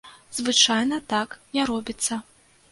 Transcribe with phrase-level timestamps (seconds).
[0.37, 2.21] Звычайна так не робіцца.